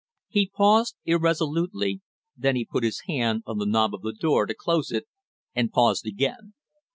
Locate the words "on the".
3.45-3.67